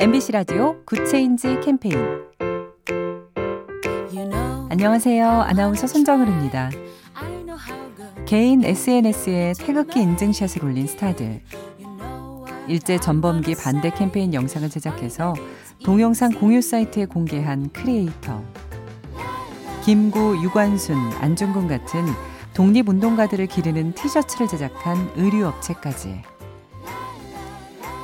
MBC 0.00 0.32
라디오 0.32 0.82
Good 0.86 1.16
Change 1.16 1.60
캠페인 1.62 1.94
안녕하세요. 4.70 5.28
아나운서 5.28 5.86
손정은입니다. 5.86 6.70
개인 8.24 8.64
SNS에 8.64 9.52
태극기 9.58 10.00
인증샷을 10.00 10.64
올린 10.64 10.86
스타들. 10.86 11.42
일제 12.66 12.98
전범기 12.98 13.56
반대 13.56 13.90
캠페인 13.90 14.32
영상을 14.32 14.70
제작해서 14.70 15.34
동영상 15.84 16.30
공유 16.32 16.62
사이트에 16.62 17.04
공개한 17.04 17.68
크리에이터. 17.68 18.42
김구, 19.84 20.42
유관순, 20.42 20.96
안중근 21.20 21.68
같은 21.68 22.06
독립운동가들을 22.54 23.46
기리는 23.48 23.92
티셔츠를 23.92 24.48
제작한 24.48 25.10
의류업체까지. 25.16 26.22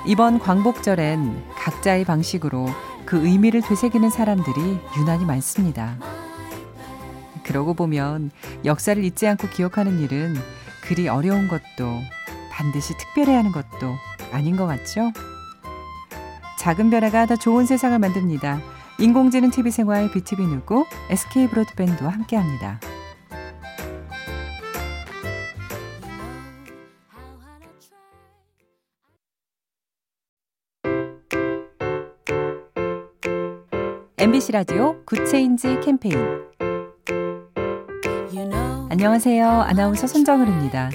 이번 0.05 0.39
광복절엔 0.39 1.56
각자의 1.67 2.05
방식으로 2.05 2.69
그 3.05 3.27
의미를 3.27 3.61
되새기는 3.61 4.09
사람들이 4.09 4.79
유난히 4.99 5.25
많습니다. 5.25 5.97
그러고 7.43 7.75
보면 7.75 8.31
역사를 8.65 9.03
잊지 9.03 9.27
않고 9.27 9.49
기억하는 9.49 9.99
일은 9.99 10.37
그리 10.83 11.09
어려운 11.09 11.49
것도 11.49 12.01
반드시 12.53 12.97
특별해야 12.97 13.39
하는 13.39 13.51
것도 13.51 13.97
아닌 14.31 14.57
것 14.57 14.67
같죠? 14.67 15.11
작은 16.61 16.89
변화가 16.89 17.27
더 17.27 17.35
좋은 17.35 17.67
세상을 17.67 17.99
만듭니다. 17.99 18.61
인공지능 19.01 19.51
TV 19.51 19.73
생활 19.73 20.09
BTV 20.13 20.47
누구 20.47 20.87
SK 21.11 21.49
브로드밴드와 21.49 22.11
함께합니다. 22.11 22.79
MBC 34.27 34.51
라디오 34.51 34.97
Good 35.05 35.34
Change 35.34 35.79
캠페인 35.85 36.19
안녕하세요. 38.91 39.49
아나운서 39.49 40.09
손정은입니다. 40.09 40.91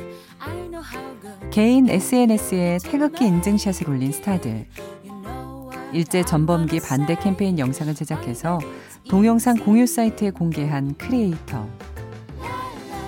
개인 1.50 1.90
SNS에 1.90 2.80
태극기 2.84 3.26
인증샷을 3.26 3.90
올린 3.90 4.12
스타들. 4.12 4.66
일제 5.94 6.26
전범기 6.26 6.82
반대 6.82 7.16
캠페인 7.16 7.58
영상을 7.58 7.96
제작해서 7.96 8.60
동영상 9.10 9.56
공유 9.56 9.88
사이트에 9.88 10.32
공개한 10.32 10.94
크리에이터. 10.98 11.66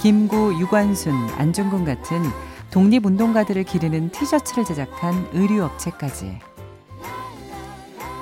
김구, 0.01 0.57
유관순, 0.57 1.13
안중근 1.37 1.83
같은 1.83 2.23
독립운동가들을 2.71 3.61
기리는 3.65 4.11
티셔츠를 4.11 4.63
제작한 4.63 5.27
의류업체까지. 5.33 6.52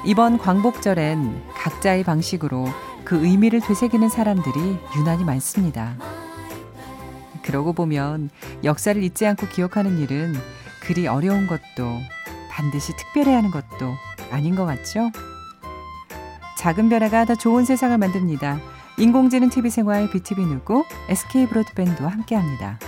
이번 0.03 0.39
광복절엔 0.39 1.43
각자의 1.53 2.03
방식으로 2.03 2.67
그 3.05 3.23
의미를 3.23 3.61
되새기는 3.61 4.09
사람들이 4.09 4.79
유난히 4.97 5.23
많습니다. 5.23 5.95
그러고 7.43 7.73
보면 7.73 8.29
역사를 8.63 9.01
잊지 9.01 9.25
않고 9.27 9.47
기억하는 9.47 9.99
일은 9.99 10.33
그리 10.81 11.07
어려운 11.07 11.45
것도 11.45 11.99
반드시 12.49 12.95
특별해야 12.95 13.37
하는 13.37 13.51
것도 13.51 13.93
아닌 14.31 14.55
것 14.55 14.65
같죠? 14.65 15.11
작은 16.57 16.89
변화가 16.89 17.25
더 17.25 17.35
좋은 17.35 17.65
세상을 17.65 17.95
만듭니다. 17.97 18.59
인공지능 18.97 19.49
TV 19.49 19.69
생활 19.69 20.09
BTV 20.09 20.45
누구 20.45 20.83
SK 21.09 21.47
브로드밴드와 21.47 22.09
함께합니다. 22.09 22.79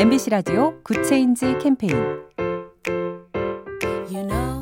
MBC 0.00 0.30
라디오 0.30 0.80
Good 0.82 1.12
Change 1.12 1.58
캠페인 1.60 1.94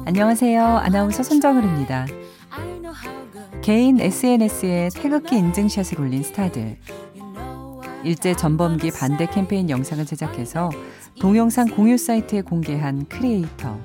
안녕하세요. 0.04 0.65
아나운서 0.65 1.22
손정은입니다. 1.22 2.06
개인 3.62 4.00
SNS에 4.00 4.88
태극기 4.93 5.37
인증샷을 5.37 6.00
올린 6.00 6.25
스타들. 6.25 6.77
일제 8.03 8.34
전범기 8.34 8.91
반대 8.91 9.27
캠페인 9.27 9.71
영상을 9.71 10.04
제작해서 10.06 10.71
동영상 11.21 11.69
공유 11.69 11.97
사이트에 11.97 12.43
공개한 12.43 13.06
크리에이터. 13.06 13.78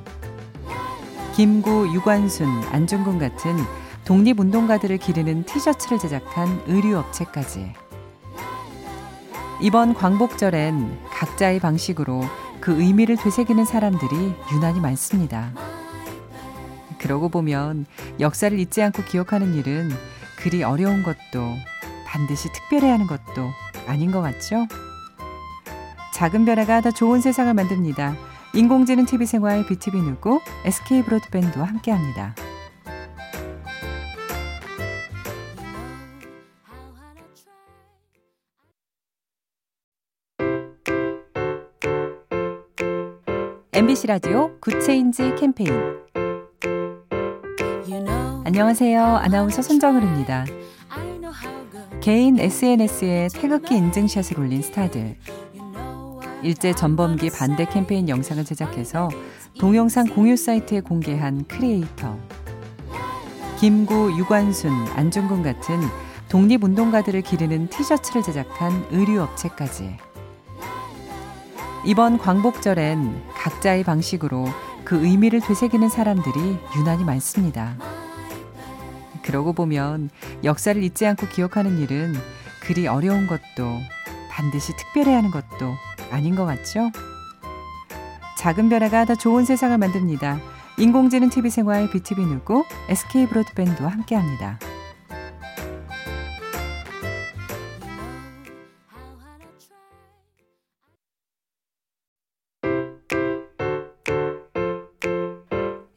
김구, 1.35 1.93
유관순, 1.93 2.47
안중근 2.71 3.19
같은 3.19 3.57
독립운동가들을 4.05 4.97
기리는 4.97 5.43
티셔츠를 5.43 5.99
제작한 5.99 6.63
의류업체까지. 6.65 7.73
이번 9.61 9.93
광복절엔 9.93 11.02
각자의 11.23 11.61
방식으로 11.61 12.21
그 12.59 12.81
의미를 12.81 13.15
되새기는 13.15 13.63
사람들이 13.63 14.33
유난히 14.51 14.81
많습니다. 14.81 15.53
그러고 16.97 17.29
보면 17.29 17.85
역사를 18.19 18.57
잊지 18.59 18.81
않고 18.81 19.03
기억하는 19.05 19.53
일은 19.53 19.89
그리 20.37 20.63
어려운 20.63 21.01
것도 21.01 21.55
반드시 22.05 22.51
특별해야 22.51 22.93
하는 22.93 23.07
것도 23.07 23.49
아닌 23.87 24.11
것 24.11 24.21
같죠? 24.21 24.67
작은 26.13 26.43
변화가 26.43 26.81
더 26.81 26.91
좋은 26.91 27.21
세상을 27.21 27.53
만듭니다. 27.53 28.15
인공지능 28.53 29.05
TV 29.05 29.25
생활 29.25 29.65
BTV 29.65 30.01
누구 30.01 30.41
SK 30.65 31.03
브로드밴드와 31.03 31.65
함께합니다. 31.65 32.35
MBC 43.83 44.07
라디오 44.07 44.49
Good 44.61 44.91
Change 44.91 45.35
캠페인 45.35 45.69
안녕하세요. 48.45 49.03
아나운서 49.03 49.61
손정은입니다. 49.61 50.45
개인 51.99 52.39
SNS에 52.39 53.27
태극기 53.33 53.75
인증샷을 53.75 54.39
올린 54.39 54.61
스타들. 54.61 55.17
일제 56.43 56.73
전범기 56.73 57.29
반대 57.31 57.65
캠페인 57.65 58.07
영상을 58.07 58.45
제작해서 58.45 59.09
동영상 59.59 60.07
공유 60.07 60.37
사이트에 60.37 60.79
공개한 60.79 61.43
크리에이터. 61.49 62.17
김구, 63.59 64.17
유관순, 64.17 64.71
안중근 64.95 65.43
같은 65.43 65.81
독립운동가들을 66.29 67.21
기리는 67.21 67.67
티셔츠를 67.67 68.23
제작한 68.23 68.85
의류업체까지. 68.91 69.97
이번 71.85 72.17
광복절엔 72.17 73.32
각자의 73.43 73.83
방식으로 73.83 74.47
그 74.85 75.05
의미를 75.05 75.41
되새기는 75.41 75.89
사람들이 75.89 76.57
유난히 76.77 77.03
많습니다. 77.03 77.75
그러고 79.21 79.51
보면 79.51 80.09
역사를 80.45 80.81
잊지 80.81 81.05
않고 81.05 81.27
기억하는 81.27 81.77
일은 81.77 82.13
그리 82.61 82.87
어려운 82.87 83.27
것도 83.27 83.79
반드시 84.29 84.73
특별해야 84.77 85.17
하는 85.17 85.29
것도 85.29 85.73
아닌 86.09 86.35
것 86.35 86.45
같죠? 86.45 86.89
작은 88.39 88.69
변화가 88.69 89.05
더 89.05 89.15
좋은 89.15 89.43
세상을 89.43 89.77
만듭니다. 89.77 90.39
인공지능 90.77 91.29
TV 91.29 91.49
생활 91.49 91.89
BTV 91.89 92.25
누구 92.25 92.63
SK 92.87 93.27
브로드밴드와 93.27 93.89
함께합니다. 93.89 94.57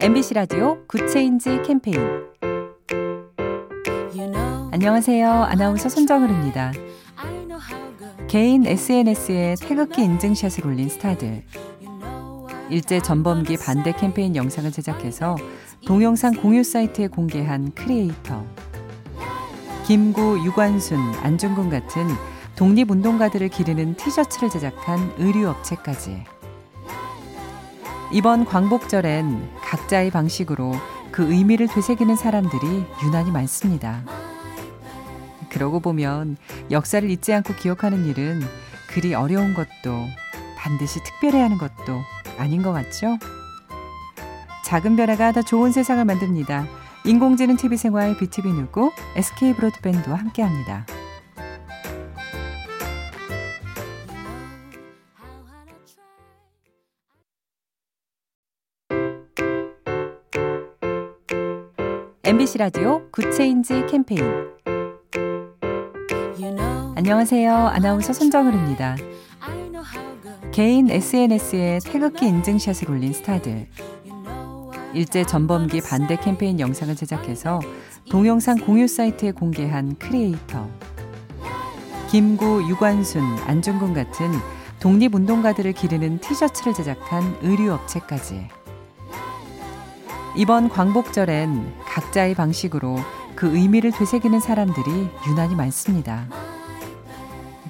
MBC 0.06 0.34
라디오 0.34 0.78
Good 0.86 1.17
Change 1.17 1.62
캠페인 1.66 1.98
안녕하세요. 4.70 5.28
아나운서 5.28 5.88
손정은입니다. 5.88 6.70
개인 8.28 8.64
SNS에 8.64 9.56
태극기 9.60 10.04
인증샷을 10.04 10.64
올린 10.64 10.88
스타들. 10.88 11.42
일제 12.70 13.02
전범기 13.02 13.56
반대 13.56 13.90
캠페인 13.90 14.36
영상을 14.36 14.70
제작해서 14.70 15.34
동영상 15.84 16.34
공유 16.34 16.62
사이트에 16.62 17.08
공개한 17.08 17.72
크리에이터. 17.72 18.44
김구, 19.88 20.44
유관순, 20.44 20.98
안중근 21.20 21.68
같은 21.68 22.06
독립운동가들을 22.54 23.48
기리는 23.48 23.96
티셔츠를 23.96 24.50
제작한 24.50 25.12
의류업체까지. 25.18 26.22
이번 28.12 28.44
광복절엔 28.44 29.55
각자의 29.66 30.10
방식으로 30.10 30.74
그 31.10 31.30
의미를 31.32 31.66
되새기는 31.66 32.14
사람들이 32.14 32.84
유난히 33.04 33.30
많습니다. 33.32 34.02
그러고 35.50 35.80
보면 35.80 36.36
역사를 36.70 37.08
잊지 37.08 37.32
않고 37.32 37.54
기억하는 37.54 38.04
일은 38.06 38.42
그리 38.88 39.14
어려운 39.14 39.54
것도 39.54 40.06
반드시 40.56 41.02
특별해야 41.02 41.44
하는 41.44 41.58
것도 41.58 42.00
아닌 42.38 42.62
것 42.62 42.72
같죠? 42.72 43.18
작은 44.64 44.96
변화가 44.96 45.32
더 45.32 45.42
좋은 45.42 45.72
세상을 45.72 46.04
만듭니다. 46.04 46.66
인공지능 47.04 47.56
TV 47.56 47.76
생활 47.76 48.16
BTV 48.16 48.52
누구 48.52 48.90
SK 49.16 49.54
브로드밴드와 49.54 50.16
함께합니다. 50.16 50.86
MBC 62.26 62.58
라디오 62.58 63.08
Good 63.12 63.42
Change 63.42 63.86
캠페인 63.88 64.20
안녕하세요. 66.96 67.54
아나운서 67.54 68.12
손정은입니다. 68.12 68.96
개인 70.50 70.90
SNS에 70.90 71.78
태극기 71.84 72.26
인증샷을 72.26 72.90
올린 72.90 73.12
스타들. 73.12 73.68
일제 74.92 75.22
전범기 75.24 75.82
반대 75.82 76.16
캠페인 76.16 76.58
영상을 76.58 76.96
제작해서 76.96 77.60
동영상 78.10 78.56
공유 78.56 78.88
사이트에 78.88 79.30
공개한 79.30 79.94
크리에이터. 79.94 80.68
김구, 82.10 82.68
유관순, 82.68 83.22
안중근 83.46 83.94
같은 83.94 84.32
독립운동가들을 84.80 85.72
기리는 85.74 86.18
티셔츠를 86.18 86.74
제작한 86.74 87.36
의류업체까지. 87.42 88.48
이번 90.36 90.68
광복절엔 90.68 91.76
각자의 91.86 92.34
방식으로 92.34 92.98
그 93.34 93.56
의미를 93.56 93.90
되새기는 93.90 94.38
사람들이 94.38 95.08
유난히 95.26 95.54
많습니다. 95.54 96.26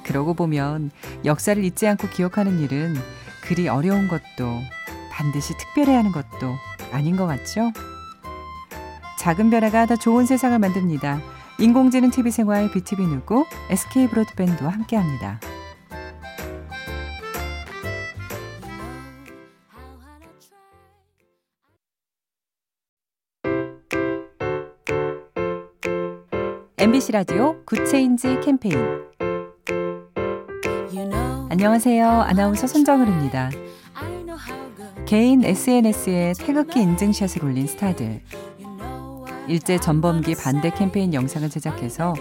그러고 0.02 0.34
보면 0.34 0.90
역사를 1.24 1.62
잊지 1.62 1.86
않고 1.86 2.08
기억하는 2.08 2.58
일은 2.58 2.96
그리 3.42 3.68
어려운 3.68 4.08
것도 4.08 4.60
반드시 5.12 5.56
특별해야 5.56 5.98
하는 5.98 6.10
것도 6.10 6.56
아닌 6.90 7.16
것 7.16 7.26
같죠? 7.26 7.70
작은 9.20 9.48
변화가 9.50 9.86
더 9.86 9.94
좋은 9.94 10.26
세상을 10.26 10.58
만듭니다. 10.58 11.20
인공지능 11.60 12.10
TV 12.10 12.32
생활 12.32 12.68
BTV 12.72 13.06
누구 13.06 13.46
SK 13.70 14.08
브로드밴드와 14.08 14.70
함께합니다. 14.70 15.38
MBC 26.78 27.12
라디오 27.12 27.56
Good 27.64 27.95
Change 27.95 28.40
캠페인 28.44 28.76
안녕하세요. 31.48 32.06
아나운서 32.06 32.66
손정은입니다. 32.66 33.50
개인 35.06 35.42
SNS에 35.42 36.34
태극기 36.38 36.82
인증샷을 36.82 37.42
올린 37.42 37.66
스타들. 37.66 38.20
일제 39.48 39.78
전범기 39.78 40.34
반대 40.34 40.68
캠페인 40.68 41.14
영상을 41.14 41.48
제작해서 41.48 42.12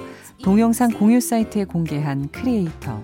동영상 0.42 0.90
공유 0.90 1.20
사이트에 1.20 1.66
공개한 1.66 2.30
크리에이터. 2.30 3.02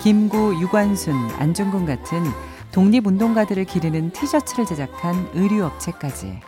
김구, 0.00 0.60
유관순, 0.60 1.12
안중근 1.40 1.86
같은 1.86 2.22
독립운동가들을 2.70 3.64
기리는 3.64 4.12
티셔츠를 4.12 4.64
제작한 4.64 5.28
의류업체까지. 5.34 6.38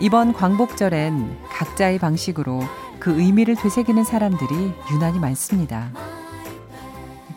이번 0.00 0.32
광복절엔 0.32 1.45
각자의 1.56 1.98
방식으로 1.98 2.60
그 3.00 3.18
의미를 3.18 3.56
되새기는 3.56 4.04
사람들이 4.04 4.74
유난히 4.92 5.18
많습니다. 5.18 5.90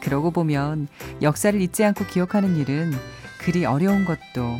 그러고 0.02 0.32
보면 0.32 0.90
역사를 1.22 1.60
잊지 1.60 1.86
않고 1.86 2.06
기억하는 2.06 2.58
일은 2.58 2.92
그리 3.40 3.66
어려운 3.66 4.04
것도 4.04 4.58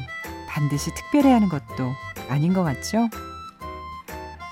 반드시 0.48 0.94
특별해야 0.94 1.36
하는 1.36 1.50
것도 1.50 1.92
아닌 2.30 2.54
것 2.54 2.64
같죠? 2.64 3.10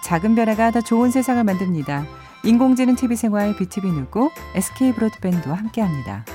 작은 0.04 0.36
변화가 0.36 0.72
더 0.72 0.82
좋은 0.82 1.10
세상을 1.10 1.42
만듭니다. 1.42 2.06
인공지능 2.44 2.96
TV 2.96 3.16
생활 3.16 3.56
BTV 3.56 3.92
누구 3.92 4.30
SK 4.56 4.94
브로드밴드와 4.94 5.56
함께합니다. 5.56 6.26